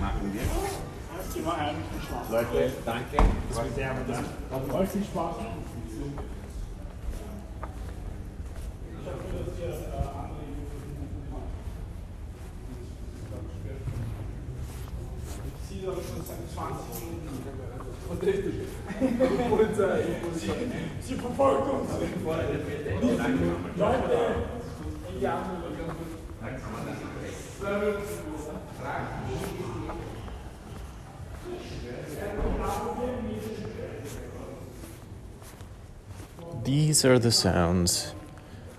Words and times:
Machen 0.00 0.32
wir. 0.32 1.40
Immer 1.40 1.54
einen 1.54 1.84
Spaß. 2.02 2.30
Leute, 2.30 2.72
danke. 2.84 3.16
Das 3.48 3.56
war 3.58 3.64
sehr 3.74 3.90
Hat 3.90 4.74
euch 4.74 4.88
viel 4.88 5.04
Spaß. 5.04 5.34
Verdächtig. 18.08 18.54
Die 19.00 19.48
Polizei. 19.50 20.04
Sie, 20.34 20.50
sie 21.00 21.14
verfolgt 21.14 21.70
uns. 21.70 21.90
Leute. 23.76 24.36
These 36.66 37.04
are 37.04 37.18
the 37.18 37.30
sounds 37.30 38.12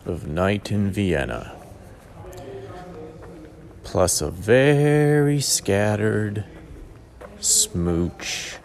of 0.05 0.27
night 0.27 0.71
in 0.71 0.91
Vienna, 0.91 1.55
plus 3.83 4.21
a 4.21 4.29
very 4.29 5.39
scattered 5.39 6.43
smooch. 7.39 8.56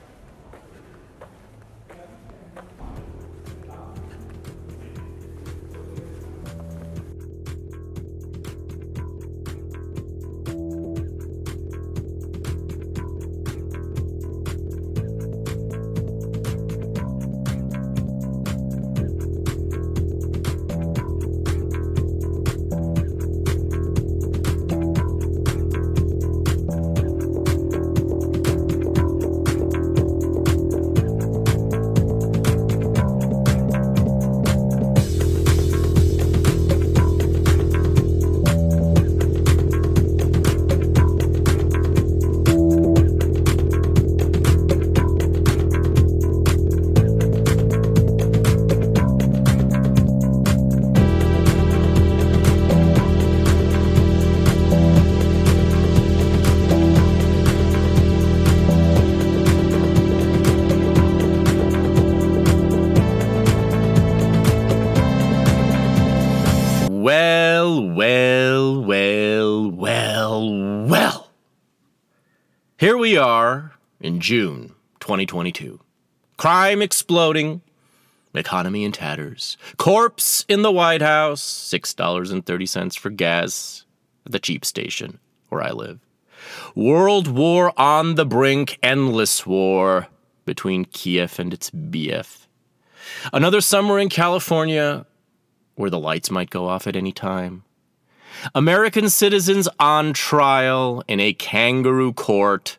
Here 72.83 72.99
we 72.99 73.17
are 73.17 73.75
in 74.01 74.19
June 74.19 74.75
2022. 74.99 75.79
Crime 76.37 76.83
exploding, 76.83 77.63
economy 78.35 78.83
in 78.83 78.91
tatters, 78.91 79.57
corpse 79.77 80.45
in 80.49 80.63
the 80.63 80.73
White 80.73 81.01
House, 81.01 81.45
$6.30 81.45 82.99
for 82.99 83.11
gas 83.11 83.85
at 84.27 84.33
the 84.33 84.41
cheap 84.41 84.65
station 84.65 85.21
where 85.49 85.63
I 85.63 85.71
live. 85.71 86.01
World 86.75 87.29
war 87.29 87.73
on 87.77 88.17
the 88.17 88.27
brink, 88.27 88.81
endless 88.83 89.47
war 89.47 90.09
between 90.45 90.87
Kiev 90.87 91.39
and 91.39 91.55
its 91.55 91.71
BF. 91.71 92.49
Another 93.33 93.61
summer 93.61 94.01
in 94.01 94.09
California 94.09 95.07
where 95.77 95.91
the 95.91 96.01
lights 96.01 96.33
might 96.33 96.51
go 96.51 96.67
off 96.67 96.89
at 96.89 96.97
any 96.97 97.13
time. 97.13 97.63
American 98.55 99.09
citizens 99.09 99.69
on 99.79 100.13
trial 100.13 101.03
in 101.09 101.21
a 101.21 101.33
kangaroo 101.33 102.13
court 102.13 102.79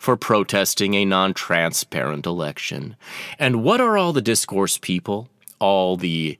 for 0.00 0.16
protesting 0.16 0.94
a 0.94 1.04
non 1.04 1.34
transparent 1.34 2.24
election. 2.24 2.96
And 3.38 3.62
what 3.62 3.82
are 3.82 3.98
all 3.98 4.14
the 4.14 4.22
discourse 4.22 4.78
people, 4.78 5.28
all 5.58 5.98
the 5.98 6.38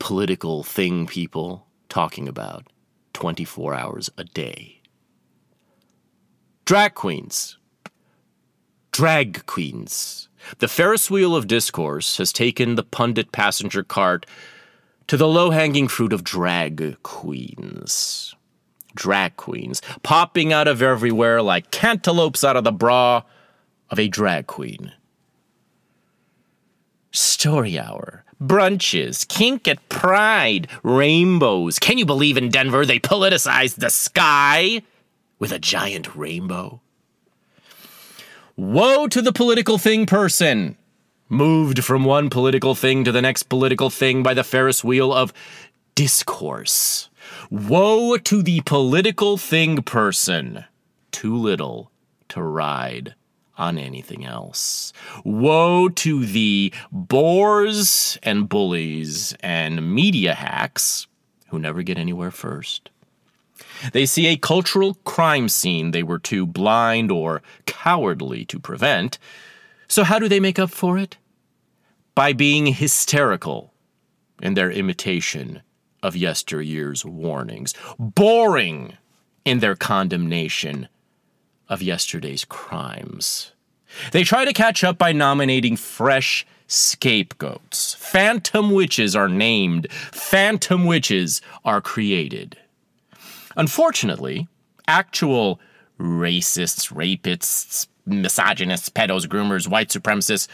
political 0.00 0.64
thing 0.64 1.06
people 1.06 1.68
talking 1.88 2.26
about 2.26 2.66
24 3.12 3.74
hours 3.74 4.10
a 4.18 4.24
day? 4.24 4.80
Drag 6.64 6.94
queens. 6.94 7.58
Drag 8.90 9.46
queens. 9.46 10.28
The 10.58 10.68
Ferris 10.68 11.08
wheel 11.08 11.36
of 11.36 11.46
discourse 11.46 12.16
has 12.16 12.32
taken 12.32 12.74
the 12.74 12.82
pundit 12.82 13.30
passenger 13.30 13.84
cart 13.84 14.26
to 15.06 15.16
the 15.16 15.28
low 15.28 15.50
hanging 15.50 15.86
fruit 15.86 16.12
of 16.12 16.24
drag 16.24 17.00
queens. 17.04 18.34
Drag 18.96 19.36
queens 19.36 19.80
popping 20.02 20.52
out 20.52 20.66
of 20.66 20.82
everywhere 20.82 21.40
like 21.40 21.70
cantaloupes 21.70 22.42
out 22.42 22.56
of 22.56 22.64
the 22.64 22.72
bra 22.72 23.22
of 23.90 24.00
a 24.00 24.08
drag 24.08 24.48
queen. 24.48 24.92
Story 27.12 27.78
hour, 27.78 28.24
brunches, 28.42 29.26
kink 29.28 29.68
at 29.68 29.88
pride, 29.88 30.68
rainbows. 30.82 31.78
Can 31.78 31.98
you 31.98 32.04
believe 32.04 32.36
in 32.36 32.48
Denver 32.48 32.84
they 32.84 32.98
politicized 32.98 33.76
the 33.76 33.90
sky 33.90 34.82
with 35.38 35.52
a 35.52 35.58
giant 35.58 36.16
rainbow? 36.16 36.80
Woe 38.56 39.06
to 39.06 39.22
the 39.22 39.32
political 39.32 39.78
thing 39.78 40.06
person 40.06 40.76
moved 41.28 41.84
from 41.84 42.04
one 42.04 42.30
political 42.30 42.74
thing 42.74 43.04
to 43.04 43.12
the 43.12 43.22
next 43.22 43.44
political 43.44 43.90
thing 43.90 44.22
by 44.22 44.34
the 44.34 44.44
Ferris 44.44 44.82
wheel 44.82 45.12
of 45.12 45.32
discourse. 45.94 47.08
Woe 47.50 48.16
to 48.16 48.42
the 48.42 48.60
political 48.62 49.36
thing 49.36 49.82
person, 49.82 50.64
too 51.12 51.36
little 51.36 51.90
to 52.28 52.42
ride 52.42 53.14
on 53.56 53.78
anything 53.78 54.24
else. 54.24 54.92
Woe 55.24 55.88
to 55.88 56.26
the 56.26 56.72
bores 56.92 58.18
and 58.22 58.48
bullies 58.48 59.34
and 59.40 59.94
media 59.94 60.34
hacks 60.34 61.06
who 61.48 61.58
never 61.58 61.82
get 61.82 61.98
anywhere 61.98 62.30
first. 62.30 62.90
They 63.92 64.06
see 64.06 64.26
a 64.26 64.36
cultural 64.36 64.94
crime 65.04 65.48
scene 65.48 65.90
they 65.90 66.02
were 66.02 66.18
too 66.18 66.46
blind 66.46 67.10
or 67.10 67.42
cowardly 67.64 68.44
to 68.46 68.58
prevent 68.58 69.18
so, 69.88 70.04
how 70.04 70.18
do 70.18 70.28
they 70.28 70.40
make 70.40 70.58
up 70.58 70.70
for 70.70 70.98
it? 70.98 71.16
By 72.14 72.32
being 72.32 72.66
hysterical 72.66 73.72
in 74.42 74.54
their 74.54 74.70
imitation 74.70 75.62
of 76.02 76.16
yesteryear's 76.16 77.04
warnings, 77.04 77.74
boring 77.98 78.96
in 79.44 79.60
their 79.60 79.76
condemnation 79.76 80.88
of 81.68 81.82
yesterday's 81.82 82.44
crimes. 82.44 83.52
They 84.12 84.24
try 84.24 84.44
to 84.44 84.52
catch 84.52 84.84
up 84.84 84.98
by 84.98 85.12
nominating 85.12 85.76
fresh 85.76 86.46
scapegoats. 86.66 87.94
Phantom 87.94 88.70
witches 88.70 89.14
are 89.14 89.28
named, 89.28 89.90
phantom 89.90 90.84
witches 90.84 91.40
are 91.64 91.80
created. 91.80 92.56
Unfortunately, 93.56 94.48
actual 94.86 95.60
racists, 95.98 96.92
rapists, 96.92 97.86
misogynists, 98.06 98.90
pedos, 98.90 99.26
groomers, 99.26 99.68
white 99.68 99.88
supremacists 99.88 100.48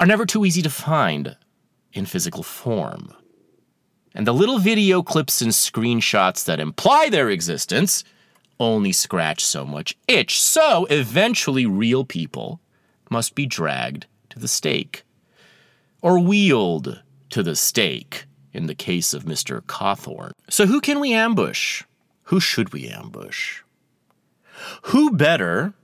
are 0.00 0.06
never 0.06 0.26
too 0.26 0.44
easy 0.44 0.62
to 0.62 0.70
find 0.70 1.36
in 1.92 2.06
physical 2.06 2.42
form. 2.42 3.12
And 4.18 4.26
the 4.26 4.34
little 4.34 4.58
video 4.58 5.00
clips 5.00 5.40
and 5.40 5.52
screenshots 5.52 6.44
that 6.44 6.58
imply 6.58 7.08
their 7.08 7.30
existence 7.30 8.02
only 8.58 8.90
scratch 8.90 9.44
so 9.44 9.64
much 9.64 9.96
itch. 10.08 10.42
So 10.42 10.86
eventually, 10.90 11.66
real 11.66 12.04
people 12.04 12.60
must 13.10 13.36
be 13.36 13.46
dragged 13.46 14.06
to 14.30 14.40
the 14.40 14.48
stake 14.48 15.04
or 16.02 16.18
wheeled 16.18 17.00
to 17.30 17.44
the 17.44 17.54
stake 17.54 18.24
in 18.52 18.66
the 18.66 18.74
case 18.74 19.14
of 19.14 19.22
Mr. 19.24 19.60
Cawthorn. 19.62 20.32
So, 20.50 20.66
who 20.66 20.80
can 20.80 20.98
we 20.98 21.12
ambush? 21.12 21.84
Who 22.24 22.40
should 22.40 22.72
we 22.72 22.88
ambush? 22.88 23.62
Who 24.82 25.12
better 25.12 25.74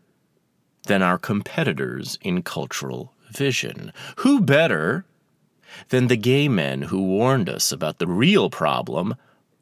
than 0.89 1.03
our 1.03 1.19
competitors 1.19 2.19
in 2.21 2.43
cultural 2.43 3.15
vision? 3.31 3.93
Who 4.17 4.41
better 4.41 5.05
than 5.89 6.07
the 6.07 6.17
gay 6.17 6.49
men 6.49 6.83
who 6.83 7.03
warned 7.03 7.49
us 7.49 7.73
about 7.73 7.99
the 7.99 8.07
real 8.07 8.51
problem 8.51 9.15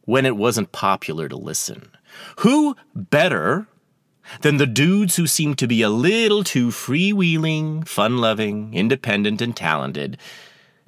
when 0.03 0.27
it 0.27 0.37
wasn't 0.37 0.73
popular 0.73 1.29
to 1.29 1.37
listen? 1.37 1.91
Who 2.39 2.77
better 2.95 3.67
than 4.41 4.57
the 4.57 4.67
dudes 4.67 5.17
who 5.17 5.27
seem 5.27 5.55
to 5.57 5.67
be 5.67 5.83
a 5.83 5.91
little 5.91 6.45
too 6.45 6.69
freewheeling, 6.69 7.87
fun 7.87 8.19
loving, 8.19 8.73
independent, 8.75 9.43
and 9.43 9.57
talented 9.57 10.17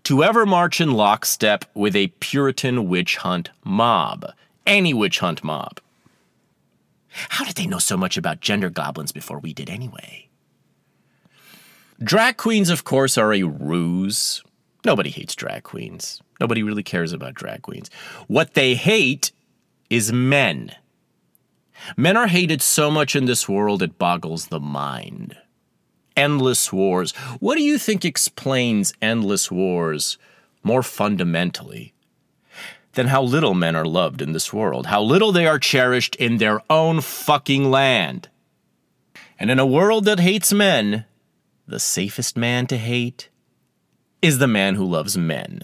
to 0.04 0.22
ever 0.22 0.44
march 0.44 0.80
in 0.80 0.92
lockstep 0.92 1.64
with 1.74 1.96
a 1.96 2.08
Puritan 2.20 2.88
witch 2.88 3.16
hunt 3.16 3.50
mob. 3.64 4.32
Any 4.66 4.94
witch 4.94 5.18
hunt 5.18 5.42
mob. 5.42 5.80
How 7.08 7.44
did 7.44 7.56
they 7.56 7.66
know 7.66 7.78
so 7.78 7.96
much 7.96 8.16
about 8.16 8.40
gender 8.40 8.70
goblins 8.70 9.12
before 9.12 9.38
we 9.38 9.52
did 9.52 9.70
anyway? 9.70 10.28
Drag 12.02 12.36
queens, 12.36 12.70
of 12.70 12.84
course, 12.84 13.16
are 13.16 13.32
a 13.32 13.44
ruse. 13.44 14.42
Nobody 14.84 15.10
hates 15.10 15.34
drag 15.34 15.62
queens. 15.62 16.20
Nobody 16.40 16.62
really 16.62 16.82
cares 16.82 17.12
about 17.12 17.34
drag 17.34 17.62
queens. 17.62 17.90
What 18.26 18.54
they 18.54 18.74
hate 18.74 19.32
is 19.88 20.12
men. 20.12 20.72
Men 21.96 22.16
are 22.16 22.26
hated 22.26 22.60
so 22.60 22.90
much 22.90 23.16
in 23.16 23.24
this 23.24 23.48
world 23.48 23.82
it 23.82 23.98
boggles 23.98 24.48
the 24.48 24.60
mind. 24.60 25.36
Endless 26.16 26.72
wars. 26.72 27.12
What 27.40 27.56
do 27.56 27.62
you 27.62 27.78
think 27.78 28.04
explains 28.04 28.92
endless 29.02 29.50
wars 29.50 30.18
more 30.62 30.82
fundamentally 30.82 31.94
than 32.92 33.08
how 33.08 33.22
little 33.22 33.54
men 33.54 33.74
are 33.74 33.86
loved 33.86 34.22
in 34.22 34.32
this 34.32 34.52
world? 34.52 34.86
How 34.86 35.02
little 35.02 35.32
they 35.32 35.46
are 35.46 35.58
cherished 35.58 36.14
in 36.16 36.36
their 36.36 36.60
own 36.70 37.00
fucking 37.00 37.70
land. 37.70 38.28
And 39.38 39.50
in 39.50 39.58
a 39.58 39.66
world 39.66 40.04
that 40.04 40.20
hates 40.20 40.52
men, 40.52 41.06
the 41.66 41.80
safest 41.80 42.36
man 42.36 42.66
to 42.68 42.76
hate 42.76 43.28
is 44.24 44.38
the 44.38 44.48
man 44.48 44.74
who 44.74 44.86
loves 44.86 45.18
men. 45.18 45.60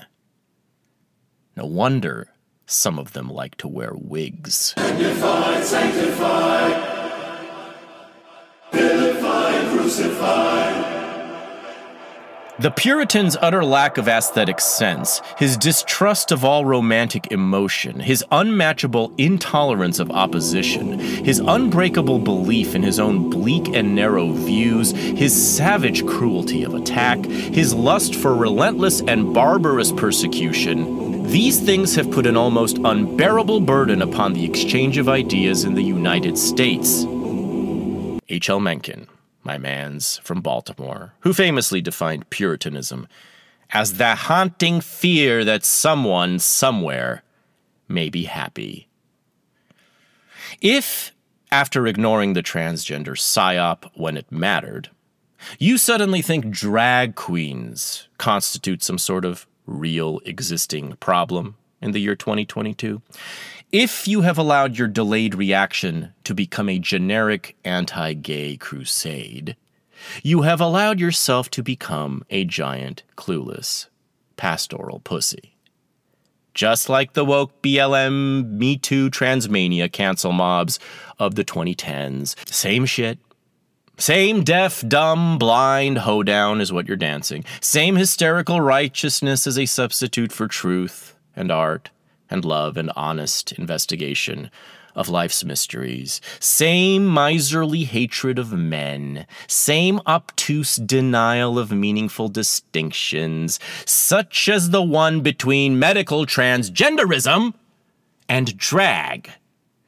No 1.56 1.64
wonder 1.64 2.28
some 2.66 2.98
of 2.98 3.14
them 3.14 3.30
like 3.30 3.56
to 3.56 3.66
wear 3.66 3.92
wigs. 3.94 4.74
Sanctified, 4.76 5.64
sanctified, 5.64 6.74
vilified, 8.70 9.64
crucified. 9.70 10.89
The 12.60 12.70
Puritan's 12.70 13.38
utter 13.40 13.64
lack 13.64 13.96
of 13.96 14.06
aesthetic 14.06 14.60
sense, 14.60 15.22
his 15.38 15.56
distrust 15.56 16.30
of 16.30 16.44
all 16.44 16.66
romantic 16.66 17.32
emotion, 17.32 18.00
his 18.00 18.22
unmatchable 18.30 19.14
intolerance 19.16 19.98
of 19.98 20.10
opposition, 20.10 20.98
his 20.98 21.38
unbreakable 21.38 22.18
belief 22.18 22.74
in 22.74 22.82
his 22.82 23.00
own 23.00 23.30
bleak 23.30 23.68
and 23.68 23.94
narrow 23.94 24.32
views, 24.32 24.90
his 24.90 25.56
savage 25.56 26.04
cruelty 26.04 26.62
of 26.62 26.74
attack, 26.74 27.24
his 27.24 27.72
lust 27.72 28.14
for 28.14 28.36
relentless 28.36 29.00
and 29.08 29.32
barbarous 29.32 29.90
persecution, 29.92 31.22
these 31.28 31.60
things 31.60 31.94
have 31.94 32.10
put 32.10 32.26
an 32.26 32.36
almost 32.36 32.76
unbearable 32.84 33.60
burden 33.60 34.02
upon 34.02 34.34
the 34.34 34.44
exchange 34.44 34.98
of 34.98 35.08
ideas 35.08 35.64
in 35.64 35.72
the 35.72 35.82
United 35.82 36.36
States. 36.36 37.06
H.L. 38.28 38.60
Mencken 38.60 39.06
my 39.50 39.58
man's 39.58 40.18
from 40.18 40.40
Baltimore, 40.40 41.12
who 41.20 41.32
famously 41.32 41.80
defined 41.80 42.30
Puritanism 42.30 43.08
as 43.70 43.94
the 43.94 44.14
haunting 44.14 44.80
fear 44.80 45.44
that 45.44 45.64
someone 45.64 46.38
somewhere 46.38 47.24
may 47.88 48.08
be 48.08 48.24
happy. 48.24 48.86
If, 50.60 51.10
after 51.50 51.88
ignoring 51.88 52.34
the 52.34 52.44
transgender 52.44 53.16
psyop 53.16 53.90
when 53.94 54.16
it 54.16 54.30
mattered, 54.30 54.90
you 55.58 55.78
suddenly 55.78 56.22
think 56.22 56.50
drag 56.50 57.16
queens 57.16 58.06
constitute 58.18 58.84
some 58.84 58.98
sort 58.98 59.24
of 59.24 59.48
real 59.66 60.20
existing 60.24 60.94
problem 61.00 61.56
in 61.82 61.90
the 61.90 61.98
year 61.98 62.14
2022, 62.14 63.02
if 63.72 64.08
you 64.08 64.22
have 64.22 64.38
allowed 64.38 64.76
your 64.76 64.88
delayed 64.88 65.34
reaction 65.34 66.12
to 66.24 66.34
become 66.34 66.68
a 66.68 66.78
generic 66.78 67.56
anti 67.64 68.14
gay 68.14 68.56
crusade, 68.56 69.56
you 70.22 70.42
have 70.42 70.60
allowed 70.60 70.98
yourself 70.98 71.50
to 71.50 71.62
become 71.62 72.24
a 72.30 72.44
giant, 72.44 73.04
clueless, 73.16 73.86
pastoral 74.36 75.00
pussy. 75.00 75.54
Just 76.52 76.88
like 76.88 77.12
the 77.12 77.24
woke 77.24 77.62
BLM, 77.62 78.50
Me 78.50 78.76
Too, 78.76 79.08
Transmania 79.08 79.90
cancel 79.90 80.32
mobs 80.32 80.80
of 81.18 81.36
the 81.36 81.44
2010s. 81.44 82.34
Same 82.48 82.86
shit. 82.86 83.18
Same 83.98 84.42
deaf, 84.42 84.82
dumb, 84.88 85.38
blind 85.38 85.98
hoedown 85.98 86.60
is 86.60 86.72
what 86.72 86.88
you're 86.88 86.96
dancing. 86.96 87.44
Same 87.60 87.94
hysterical 87.94 88.60
righteousness 88.60 89.46
as 89.46 89.58
a 89.58 89.66
substitute 89.66 90.32
for 90.32 90.48
truth 90.48 91.14
and 91.36 91.52
art 91.52 91.90
and 92.30 92.44
love 92.44 92.76
and 92.76 92.90
honest 92.96 93.52
investigation 93.52 94.50
of 94.94 95.08
life's 95.08 95.44
mysteries. 95.44 96.20
Same 96.38 97.06
miserly 97.06 97.84
hatred 97.84 98.38
of 98.38 98.52
men. 98.52 99.26
Same 99.46 100.00
obtuse 100.06 100.76
denial 100.76 101.58
of 101.58 101.70
meaningful 101.70 102.28
distinctions, 102.28 103.60
such 103.84 104.48
as 104.48 104.70
the 104.70 104.82
one 104.82 105.20
between 105.20 105.78
medical 105.78 106.26
transgenderism 106.26 107.54
and 108.28 108.56
drag, 108.56 109.30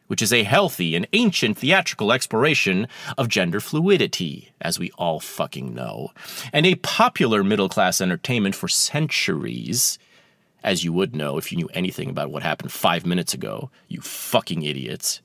which 0.06 0.22
is 0.22 0.32
a 0.32 0.44
healthy 0.44 0.94
and 0.94 1.06
ancient 1.12 1.58
theatrical 1.58 2.12
exploration 2.12 2.86
of 3.16 3.28
gender 3.28 3.60
fluidity, 3.60 4.52
as 4.60 4.78
we 4.78 4.90
all 4.92 5.20
fucking 5.20 5.74
know, 5.74 6.10
and 6.52 6.66
a 6.66 6.74
popular 6.76 7.42
middle 7.42 7.68
class 7.68 8.00
entertainment 8.00 8.54
for 8.54 8.68
centuries 8.68 9.98
as 10.64 10.84
you 10.84 10.92
would 10.92 11.14
know 11.14 11.38
if 11.38 11.50
you 11.50 11.58
knew 11.58 11.68
anything 11.74 12.08
about 12.08 12.30
what 12.30 12.42
happened 12.42 12.72
five 12.72 13.04
minutes 13.06 13.34
ago, 13.34 13.70
you 13.88 14.00
fucking 14.00 14.62
idiots. 14.62 15.20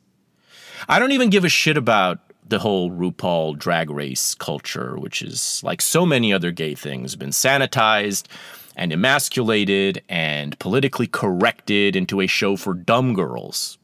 I 0.87 0.99
don't 0.99 1.11
even 1.11 1.29
give 1.29 1.45
a 1.45 1.49
shit 1.49 1.77
about 1.77 2.19
the 2.47 2.59
whole 2.59 2.91
RuPaul 2.91 3.57
drag 3.57 3.89
race 3.89 4.33
culture, 4.35 4.97
which 4.97 5.21
is 5.21 5.61
like 5.63 5.81
so 5.81 6.05
many 6.05 6.31
other 6.31 6.51
gay 6.51 6.75
things, 6.75 7.15
been 7.15 7.29
sanitized 7.29 8.27
and 8.75 8.93
emasculated 8.93 10.01
and 10.07 10.57
politically 10.59 11.07
corrected 11.07 11.95
into 11.95 12.21
a 12.21 12.27
show 12.27 12.55
for 12.55 12.73
dumb 12.73 13.13
girls. 13.13 13.77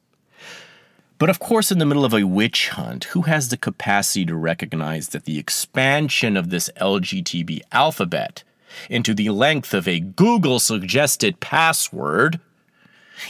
But 1.18 1.30
of 1.30 1.40
course, 1.40 1.72
in 1.72 1.80
the 1.80 1.86
middle 1.86 2.06
of 2.06 2.14
a 2.14 2.26
witch 2.26 2.70
hunt, 2.70 3.06
who 3.06 3.24
has 3.24 3.50
the 3.50 3.58
capacity 3.58 4.26
to 4.26 4.36
recognize 4.36 5.10
that 5.10 5.26
the 5.26 5.40
expansion 5.40 6.38
of 6.38 6.50
this 6.50 6.70
LGTB 6.78 7.62
alphabet 7.72 8.44
into 8.90 9.14
the 9.14 9.30
length 9.30 9.74
of 9.74 9.88
a 9.88 10.00
Google 10.00 10.60
suggested 10.60 11.40
password 11.40 12.40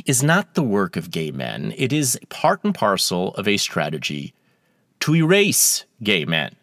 is 0.06 0.24
not 0.24 0.54
the 0.54 0.64
work 0.64 0.96
of 0.96 1.12
gay 1.12 1.32
men. 1.32 1.74
It 1.78 1.92
is 1.92 2.20
part 2.30 2.64
and 2.64 2.74
parcel 2.74 3.34
of 3.36 3.48
a 3.48 3.58
strategy 3.58 4.34
to 5.02 5.16
erase 5.16 5.86
gay 6.02 6.26
men. 6.26 6.56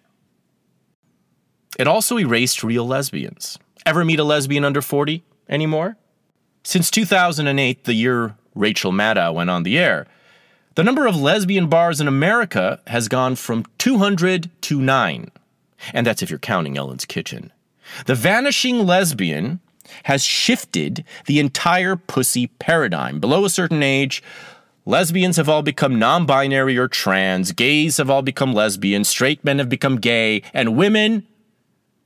It 1.78 1.86
also 1.86 2.18
erased 2.18 2.64
real 2.64 2.86
lesbians. 2.86 3.58
Ever 3.86 4.04
meet 4.04 4.18
a 4.18 4.24
lesbian 4.24 4.64
under 4.64 4.82
40 4.82 5.22
anymore? 5.48 5.96
Since 6.62 6.90
2008, 6.90 7.84
the 7.84 7.94
year 7.94 8.36
Rachel 8.54 8.92
Maddow 8.92 9.32
went 9.32 9.50
on 9.50 9.62
the 9.62 9.78
air, 9.78 10.06
the 10.74 10.84
number 10.84 11.06
of 11.06 11.16
lesbian 11.16 11.68
bars 11.68 12.00
in 12.00 12.08
America 12.08 12.80
has 12.86 13.08
gone 13.08 13.36
from 13.36 13.64
200 13.78 14.50
to 14.62 14.80
9. 14.80 15.30
And 15.92 16.06
that's 16.06 16.22
if 16.22 16.30
you're 16.30 16.38
counting 16.38 16.76
Ellen's 16.76 17.04
Kitchen. 17.04 17.52
The 18.06 18.14
vanishing 18.14 18.86
lesbian 18.86 19.60
has 20.04 20.22
shifted 20.24 21.04
the 21.26 21.40
entire 21.40 21.96
pussy 21.96 22.46
paradigm. 22.46 23.20
Below 23.20 23.44
a 23.44 23.50
certain 23.50 23.82
age, 23.82 24.22
lesbians 24.86 25.36
have 25.36 25.48
all 25.48 25.62
become 25.62 25.98
non 25.98 26.26
binary 26.26 26.76
or 26.76 26.88
trans, 26.88 27.52
gays 27.52 27.96
have 27.96 28.10
all 28.10 28.22
become 28.22 28.52
lesbians, 28.52 29.08
straight 29.08 29.44
men 29.44 29.58
have 29.58 29.68
become 29.68 29.96
gay, 29.96 30.42
and 30.52 30.76
women 30.76 31.26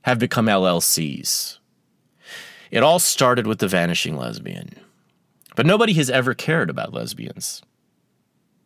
have 0.03 0.19
become 0.19 0.47
LLCs. 0.47 1.59
It 2.71 2.83
all 2.83 2.99
started 2.99 3.47
with 3.47 3.59
the 3.59 3.67
vanishing 3.67 4.17
lesbian. 4.17 4.75
But 5.55 5.65
nobody 5.65 5.93
has 5.93 6.09
ever 6.09 6.33
cared 6.33 6.69
about 6.69 6.93
lesbians. 6.93 7.61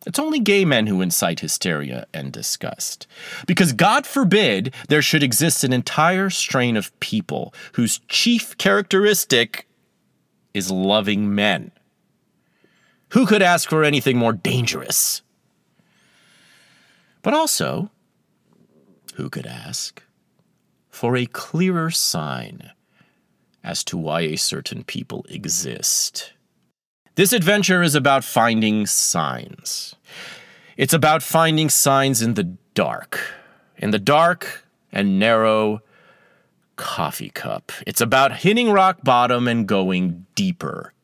It's 0.06 0.18
only 0.18 0.40
gay 0.40 0.64
men 0.64 0.86
who 0.86 1.02
incite 1.02 1.40
hysteria 1.40 2.06
and 2.14 2.32
disgust. 2.32 3.06
Because 3.46 3.72
God 3.72 4.06
forbid 4.06 4.74
there 4.88 5.02
should 5.02 5.22
exist 5.22 5.62
an 5.62 5.72
entire 5.72 6.30
strain 6.30 6.76
of 6.76 6.98
people 7.00 7.52
whose 7.74 8.00
chief 8.08 8.56
characteristic 8.56 9.66
is 10.54 10.70
loving 10.70 11.34
men. 11.34 11.70
Who 13.10 13.26
could 13.26 13.42
ask 13.42 13.68
for 13.68 13.84
anything 13.84 14.16
more 14.16 14.32
dangerous? 14.32 15.22
But 17.22 17.34
also, 17.34 17.90
who 19.14 19.28
could 19.28 19.46
ask 19.46 20.02
for 20.88 21.16
a 21.16 21.26
clearer 21.26 21.90
sign 21.90 22.70
as 23.62 23.84
to 23.84 23.98
why 23.98 24.22
a 24.22 24.36
certain 24.36 24.82
people 24.84 25.26
exist? 25.28 26.32
This 27.16 27.32
adventure 27.32 27.82
is 27.82 27.94
about 27.94 28.24
finding 28.24 28.86
signs. 28.86 29.96
It's 30.76 30.94
about 30.94 31.22
finding 31.22 31.68
signs 31.68 32.22
in 32.22 32.34
the 32.34 32.56
dark, 32.74 33.20
in 33.76 33.90
the 33.90 33.98
dark 33.98 34.64
and 34.92 35.18
narrow 35.18 35.82
coffee 36.76 37.30
cup. 37.30 37.72
It's 37.86 38.00
about 38.00 38.38
hitting 38.38 38.70
rock 38.70 39.02
bottom 39.02 39.48
and 39.48 39.66
going 39.66 40.26
deeper, 40.34 40.94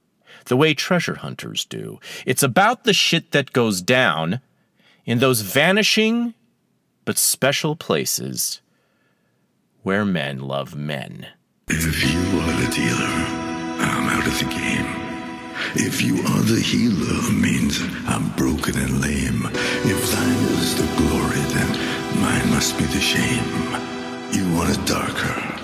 the 0.46 0.56
way 0.56 0.74
treasure 0.74 1.16
hunters 1.16 1.64
do. 1.64 1.98
It's 2.24 2.42
about 2.42 2.84
the 2.84 2.94
shit 2.94 3.32
that 3.32 3.52
goes 3.52 3.82
down 3.82 4.40
in 5.04 5.18
those 5.18 5.42
vanishing 5.42 6.34
but 7.04 7.18
special 7.18 7.76
places 7.76 8.60
where 9.82 10.04
men 10.04 10.38
love 10.38 10.74
men. 10.74 11.26
If 11.68 12.02
you 12.12 12.40
are 12.40 12.60
the 12.60 12.72
dealer, 12.72 13.26
I'm 13.78 14.08
out 14.08 14.26
of 14.26 14.38
the 14.38 14.46
game. 14.46 15.05
If 15.74 16.02
you 16.02 16.16
are 16.18 16.42
the 16.42 16.60
healer, 16.60 17.32
means 17.32 17.80
I'm 18.06 18.28
broken 18.36 18.76
and 18.78 19.00
lame. 19.00 19.46
If 19.84 20.12
thine 20.12 20.44
is 20.60 20.74
the 20.76 20.86
glory, 20.96 21.42
then 21.54 22.20
mine 22.20 22.50
must 22.50 22.76
be 22.78 22.84
the 22.84 23.00
shame. 23.00 23.44
You 24.32 24.54
want 24.54 24.70
it 24.70 24.86
darker. 24.86 25.55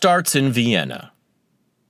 Starts 0.00 0.34
in 0.34 0.50
Vienna, 0.50 1.12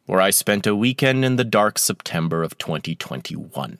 where 0.06 0.20
I 0.20 0.30
spent 0.30 0.66
a 0.66 0.74
weekend 0.74 1.24
in 1.24 1.36
the 1.36 1.44
dark 1.44 1.78
September 1.78 2.42
of 2.42 2.58
2021. 2.58 3.78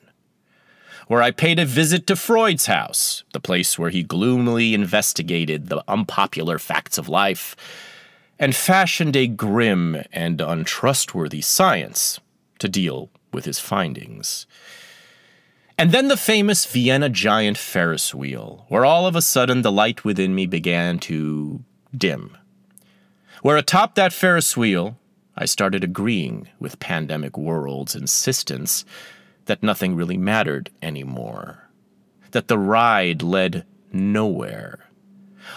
Where 1.07 1.21
I 1.21 1.31
paid 1.31 1.59
a 1.59 1.65
visit 1.65 2.07
to 2.07 2.15
Freud's 2.15 2.67
house, 2.67 3.25
the 3.33 3.41
place 3.41 3.77
where 3.77 3.89
he 3.89 4.03
gloomily 4.03 4.73
investigated 4.73 5.67
the 5.67 5.83
unpopular 5.85 6.59
facts 6.59 6.97
of 6.97 7.09
life 7.09 7.57
and 8.39 8.55
fashioned 8.55 9.17
a 9.17 9.27
grim 9.27 10.01
and 10.13 10.39
untrustworthy 10.39 11.41
science 11.41 12.21
to 12.59 12.69
deal 12.69 13.09
with 13.33 13.43
his 13.43 13.59
findings. 13.59 14.47
And 15.77 15.91
then 15.91 16.07
the 16.07 16.15
famous 16.15 16.65
Vienna 16.65 17.09
giant 17.09 17.57
Ferris 17.57 18.15
wheel, 18.15 18.65
where 18.69 18.85
all 18.85 19.05
of 19.05 19.17
a 19.17 19.21
sudden 19.21 19.61
the 19.61 19.73
light 19.73 20.05
within 20.05 20.33
me 20.33 20.45
began 20.45 20.99
to 20.99 21.65
dim 21.93 22.37
where 23.41 23.57
atop 23.57 23.95
that 23.95 24.13
Ferris 24.13 24.55
wheel, 24.55 24.97
I 25.35 25.45
started 25.45 25.83
agreeing 25.83 26.49
with 26.59 26.79
Pandemic 26.79 27.37
World's 27.37 27.95
insistence 27.95 28.85
that 29.45 29.63
nothing 29.63 29.95
really 29.95 30.17
mattered 30.17 30.69
anymore, 30.81 31.69
that 32.31 32.47
the 32.47 32.57
ride 32.57 33.23
led 33.23 33.65
nowhere. 33.91 34.87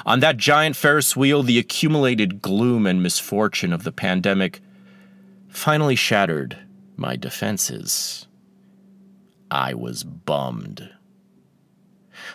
On 0.06 0.20
that 0.20 0.36
giant 0.36 0.76
Ferris 0.76 1.16
wheel, 1.16 1.42
the 1.42 1.58
accumulated 1.58 2.40
gloom 2.40 2.86
and 2.86 3.02
misfortune 3.02 3.72
of 3.72 3.84
the 3.84 3.92
pandemic 3.92 4.60
finally 5.48 5.94
shattered 5.94 6.58
my 6.96 7.16
defenses. 7.16 8.26
I 9.50 9.74
was 9.74 10.02
bummed. 10.02 10.90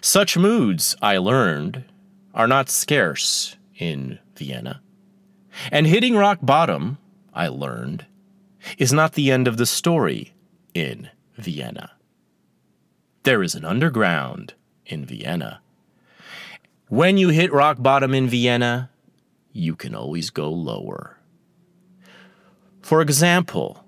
Such 0.01 0.37
moods, 0.37 0.95
I 1.01 1.17
learned, 1.17 1.83
are 2.33 2.47
not 2.47 2.69
scarce 2.69 3.57
in 3.77 4.19
Vienna. 4.35 4.81
And 5.71 5.87
hitting 5.87 6.15
rock 6.15 6.39
bottom, 6.41 6.97
I 7.33 7.47
learned, 7.47 8.05
is 8.77 8.93
not 8.93 9.13
the 9.13 9.31
end 9.31 9.47
of 9.47 9.57
the 9.57 9.65
story 9.65 10.33
in 10.73 11.09
Vienna. 11.37 11.91
There 13.23 13.43
is 13.43 13.55
an 13.55 13.65
underground 13.65 14.53
in 14.85 15.05
Vienna. 15.05 15.61
When 16.87 17.17
you 17.17 17.29
hit 17.29 17.53
rock 17.53 17.77
bottom 17.79 18.13
in 18.13 18.27
Vienna, 18.27 18.89
you 19.51 19.75
can 19.75 19.93
always 19.93 20.29
go 20.29 20.49
lower. 20.49 21.17
For 22.81 23.01
example, 23.01 23.83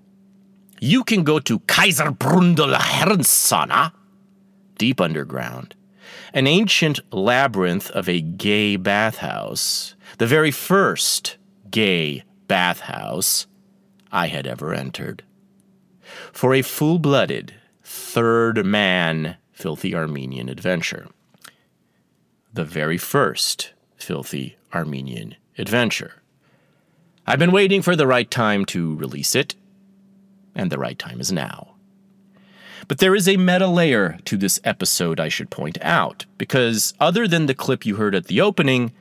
you 0.80 1.02
can 1.02 1.24
go 1.24 1.38
to 1.40 1.60
Kaiserbründl 1.60 2.76
Herrensauna, 2.76 3.92
deep 4.78 5.00
underground, 5.00 5.74
an 6.34 6.46
ancient 6.46 7.00
labyrinth 7.12 7.90
of 7.90 8.08
a 8.08 8.20
gay 8.20 8.76
bathhouse, 8.76 9.94
the 10.18 10.26
very 10.26 10.50
first 10.50 11.36
gay 11.72 12.22
bathhouse 12.46 13.48
I 14.12 14.28
had 14.28 14.46
ever 14.46 14.72
entered. 14.72 15.24
For 16.32 16.54
a 16.54 16.62
full 16.62 17.00
blooded, 17.00 17.54
third 17.82 18.64
man 18.64 19.36
filthy 19.50 19.94
Armenian 19.94 20.48
adventure. 20.48 21.08
The 22.52 22.64
very 22.64 22.98
first 22.98 23.72
filthy 23.96 24.56
Armenian 24.72 25.36
adventure. 25.58 26.22
I've 27.26 27.38
been 27.38 27.52
waiting 27.52 27.82
for 27.82 27.96
the 27.96 28.06
right 28.06 28.30
time 28.30 28.64
to 28.66 28.96
release 28.96 29.34
it, 29.34 29.54
and 30.54 30.70
the 30.70 30.78
right 30.78 30.98
time 30.98 31.20
is 31.20 31.32
now. 31.32 31.74
But 32.88 32.98
there 32.98 33.14
is 33.14 33.28
a 33.28 33.36
meta 33.36 33.68
layer 33.68 34.18
to 34.24 34.36
this 34.36 34.60
episode 34.64 35.20
I 35.20 35.28
should 35.28 35.50
point 35.50 35.78
out, 35.80 36.26
because 36.36 36.94
other 36.98 37.28
than 37.28 37.46
the 37.46 37.54
clip 37.54 37.86
you 37.86 37.96
heard 37.96 38.14
at 38.14 38.26
the 38.26 38.40
opening, 38.40 38.92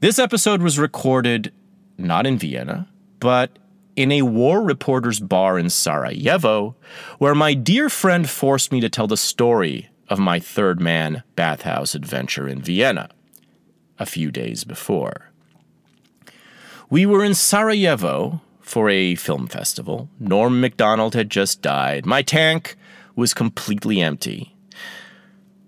this 0.00 0.18
episode 0.18 0.62
was 0.62 0.78
recorded 0.78 1.52
not 2.00 2.26
in 2.26 2.38
Vienna, 2.38 2.88
but 3.18 3.58
in 3.96 4.12
a 4.12 4.22
war 4.22 4.62
reporter's 4.62 5.20
bar 5.20 5.58
in 5.58 5.70
Sarajevo, 5.70 6.76
where 7.18 7.34
my 7.34 7.54
dear 7.54 7.88
friend 7.88 8.28
forced 8.28 8.72
me 8.72 8.80
to 8.80 8.88
tell 8.88 9.06
the 9.06 9.16
story 9.16 9.88
of 10.08 10.18
my 10.18 10.40
third 10.40 10.80
man 10.80 11.22
bathhouse 11.36 11.94
adventure 11.94 12.48
in 12.48 12.62
Vienna 12.62 13.10
a 13.98 14.06
few 14.06 14.30
days 14.30 14.64
before. 14.64 15.30
We 16.88 17.06
were 17.06 17.24
in 17.24 17.34
Sarajevo 17.34 18.40
for 18.60 18.88
a 18.88 19.14
film 19.14 19.46
festival. 19.46 20.08
Norm 20.18 20.60
MacDonald 20.60 21.14
had 21.14 21.30
just 21.30 21.62
died. 21.62 22.06
My 22.06 22.22
tank 22.22 22.76
was 23.14 23.34
completely 23.34 24.00
empty. 24.00 24.56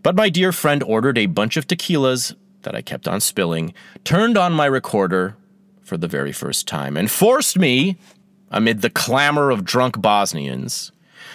But 0.02 0.16
my 0.16 0.28
dear 0.28 0.50
friend 0.52 0.82
ordered 0.82 1.18
a 1.18 1.26
bunch 1.26 1.56
of 1.56 1.66
tequilas 1.66 2.34
that 2.62 2.74
I 2.74 2.82
kept 2.82 3.06
on 3.06 3.20
spilling, 3.20 3.74
turned 4.04 4.38
on 4.38 4.52
my 4.52 4.66
recorder 4.66 5.36
for 5.92 5.98
the 5.98 6.08
very 6.08 6.32
first 6.32 6.66
time, 6.66 6.96
and 6.96 7.10
forced 7.10 7.58
me, 7.58 7.98
amid 8.50 8.80
the 8.80 8.88
clamor 8.88 9.50
of 9.50 9.62
drunk 9.62 10.00
Bosnians, 10.00 10.90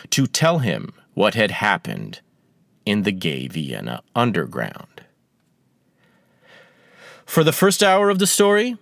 to 0.10 0.26
tell 0.26 0.58
him 0.58 0.94
what 1.14 1.36
had 1.36 1.52
happened 1.52 2.22
in 2.84 3.04
the 3.04 3.12
gay 3.12 3.48
Vienna 3.48 4.02
underground. 4.16 5.04
For 7.24 7.44
the 7.44 7.52
first 7.52 7.84
hour 7.84 8.10
of 8.10 8.18
the 8.18 8.26
story, 8.26 8.78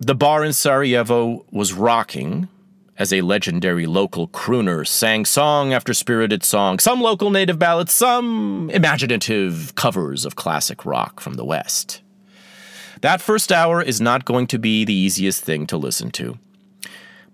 the 0.00 0.16
bar 0.16 0.44
in 0.44 0.52
Sarajevo 0.52 1.46
was 1.52 1.72
rocking 1.72 2.48
as 2.98 3.12
a 3.12 3.20
legendary 3.20 3.86
local 3.86 4.26
crooner 4.26 4.84
sang 4.84 5.24
song 5.24 5.72
after 5.72 5.94
spirited 5.94 6.42
song, 6.42 6.80
some 6.80 7.00
local 7.00 7.30
native 7.30 7.60
ballads, 7.60 7.94
some 7.94 8.70
imaginative 8.70 9.76
covers 9.76 10.24
of 10.24 10.34
classic 10.34 10.84
rock 10.84 11.20
from 11.20 11.34
the 11.34 11.44
West. 11.44 12.01
That 13.02 13.20
first 13.20 13.50
hour 13.50 13.82
is 13.82 14.00
not 14.00 14.24
going 14.24 14.46
to 14.46 14.58
be 14.60 14.84
the 14.84 14.94
easiest 14.94 15.42
thing 15.42 15.66
to 15.66 15.76
listen 15.76 16.12
to, 16.12 16.38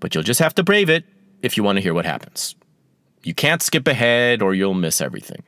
but 0.00 0.14
you'll 0.14 0.24
just 0.24 0.40
have 0.40 0.54
to 0.54 0.62
brave 0.62 0.88
it 0.88 1.04
if 1.42 1.58
you 1.58 1.62
want 1.62 1.76
to 1.76 1.82
hear 1.82 1.92
what 1.92 2.06
happens. 2.06 2.54
You 3.22 3.34
can't 3.34 3.60
skip 3.60 3.86
ahead 3.86 4.40
or 4.40 4.54
you'll 4.54 4.72
miss 4.72 5.02
everything. 5.02 5.42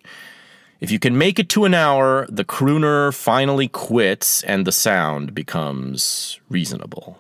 If 0.78 0.90
you 0.90 0.98
can 0.98 1.16
make 1.16 1.38
it 1.38 1.48
to 1.50 1.64
an 1.64 1.72
hour, 1.72 2.26
the 2.28 2.44
crooner 2.44 3.14
finally 3.14 3.66
quits 3.66 4.42
and 4.42 4.66
the 4.66 4.72
sound 4.72 5.34
becomes 5.34 6.38
reasonable. 6.50 7.16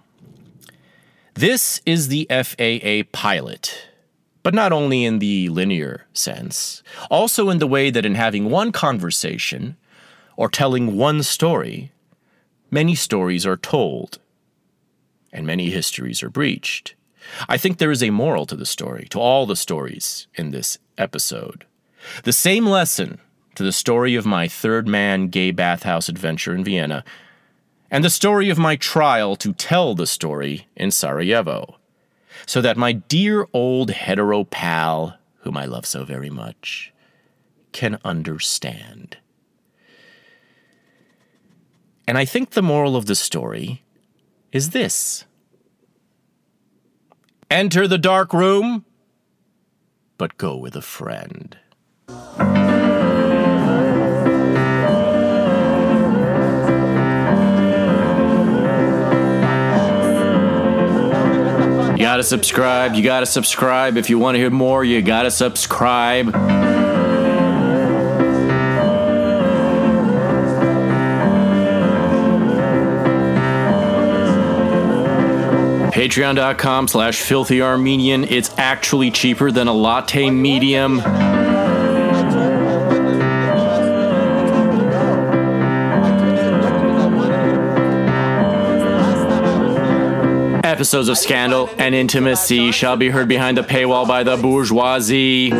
This 1.32 1.80
is 1.86 2.08
the 2.08 2.26
FAA 2.28 3.08
pilot, 3.18 3.88
but 4.42 4.52
not 4.52 4.72
only 4.72 5.06
in 5.06 5.20
the 5.20 5.48
linear 5.48 6.06
sense, 6.12 6.82
also 7.10 7.48
in 7.48 7.60
the 7.60 7.66
way 7.66 7.88
that 7.90 8.04
in 8.04 8.14
having 8.14 8.50
one 8.50 8.72
conversation 8.72 9.78
or 10.36 10.50
telling 10.50 10.98
one 10.98 11.22
story, 11.22 11.92
many 12.70 12.94
stories 12.94 13.46
are 13.46 13.56
told 13.56 14.18
and 15.32 15.46
many 15.46 15.70
histories 15.70 16.22
are 16.22 16.30
breached. 16.30 16.94
I 17.48 17.56
think 17.56 17.78
there 17.78 17.90
is 17.90 18.02
a 18.02 18.10
moral 18.10 18.46
to 18.46 18.56
the 18.56 18.66
story, 18.66 19.06
to 19.10 19.20
all 19.20 19.46
the 19.46 19.56
stories 19.56 20.26
in 20.34 20.50
this 20.50 20.78
episode. 20.98 21.66
The 22.24 22.32
same 22.32 22.66
lesson 22.66 23.20
to 23.54 23.62
the 23.62 23.72
story 23.72 24.14
of 24.14 24.26
my 24.26 24.48
third 24.48 24.88
man 24.88 25.28
gay 25.28 25.50
bathhouse 25.50 26.08
adventure 26.08 26.54
in 26.54 26.64
Vienna, 26.64 27.04
and 27.90 28.04
the 28.04 28.10
story 28.10 28.50
of 28.50 28.58
my 28.58 28.76
trial 28.76 29.36
to 29.36 29.52
tell 29.52 29.94
the 29.94 30.06
story 30.06 30.66
in 30.76 30.90
Sarajevo, 30.90 31.76
so 32.46 32.60
that 32.60 32.76
my 32.76 32.92
dear 32.92 33.46
old 33.52 33.90
hetero 33.90 34.44
pal, 34.44 35.18
whom 35.40 35.56
I 35.56 35.66
love 35.66 35.84
so 35.84 36.04
very 36.04 36.30
much, 36.30 36.92
can 37.72 37.98
understand. 38.04 39.18
And 42.10 42.18
I 42.18 42.24
think 42.24 42.50
the 42.50 42.60
moral 42.60 42.96
of 42.96 43.06
the 43.06 43.14
story 43.14 43.84
is 44.50 44.70
this 44.70 45.26
Enter 47.48 47.86
the 47.86 47.98
dark 47.98 48.32
room, 48.32 48.84
but 50.18 50.36
go 50.36 50.56
with 50.56 50.74
a 50.74 50.82
friend. 50.82 51.56
You 52.08 52.16
gotta 62.04 62.24
subscribe. 62.24 62.96
You 62.96 63.04
gotta 63.04 63.24
subscribe. 63.24 63.96
If 63.96 64.10
you 64.10 64.18
want 64.18 64.34
to 64.34 64.40
hear 64.40 64.50
more, 64.50 64.82
you 64.82 65.00
gotta 65.00 65.30
subscribe. 65.30 66.34
Patreon.com 76.00 76.88
slash 76.88 77.20
filthy 77.20 77.60
Armenian. 77.60 78.24
It's 78.24 78.56
actually 78.56 79.10
cheaper 79.10 79.50
than 79.50 79.68
a 79.68 79.74
latte 79.74 80.30
medium. 80.30 80.98
Episodes 90.64 91.10
of 91.10 91.18
Scandal 91.18 91.68
and 91.76 91.94
Intimacy 91.94 92.72
shall 92.72 92.96
be 92.96 93.10
heard 93.10 93.28
behind 93.28 93.58
the 93.58 93.62
paywall 93.62 94.08
by 94.08 94.22
the 94.22 94.38
bourgeoisie. 94.38 95.50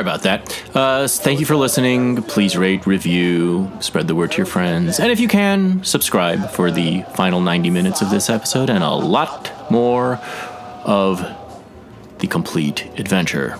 Sorry 0.00 0.14
about 0.14 0.22
that. 0.22 0.74
Uh, 0.74 1.06
thank 1.06 1.40
you 1.40 1.46
for 1.46 1.56
listening. 1.56 2.22
Please 2.22 2.56
rate, 2.56 2.86
review, 2.86 3.70
spread 3.80 4.08
the 4.08 4.14
word 4.14 4.30
to 4.30 4.38
your 4.38 4.46
friends. 4.46 4.98
And 4.98 5.12
if 5.12 5.20
you 5.20 5.28
can, 5.28 5.84
subscribe 5.84 6.48
for 6.52 6.70
the 6.70 7.02
final 7.14 7.42
90 7.42 7.68
minutes 7.68 8.00
of 8.00 8.08
this 8.08 8.30
episode 8.30 8.70
and 8.70 8.82
a 8.82 8.94
lot 8.94 9.52
more 9.70 10.14
of 10.84 11.20
the 12.20 12.26
complete 12.28 12.86
adventure. 12.98 13.58